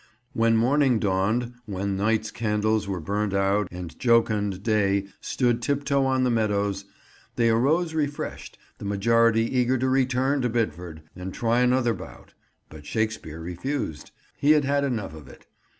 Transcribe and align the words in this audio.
When 0.33 0.57
morning 0.57 0.97
dawned—when 0.97 1.95
night's 1.95 2.31
candles 2.31 2.87
were 2.87 2.99
burned 2.99 3.35
out 3.35 3.67
and 3.69 3.99
jocund 3.99 4.63
day 4.63 5.05
stood 5.21 5.61
tiptoe 5.61 6.05
on 6.07 6.23
the 6.23 6.31
meadows—they 6.31 7.49
arose 7.51 7.93
refreshed, 7.93 8.57
the 8.79 8.85
majority 8.85 9.43
eager 9.55 9.77
to 9.77 9.87
return 9.87 10.41
to 10.41 10.49
Bidford 10.49 11.03
and 11.15 11.31
try 11.35 11.59
another 11.59 11.93
bout; 11.93 12.33
but 12.67 12.87
Shakespeare 12.87 13.39
refused. 13.41 14.09
He 14.39 14.53
had 14.53 14.65
had 14.65 14.83
enough 14.83 15.13
of 15.13 15.27
it. 15.27 15.45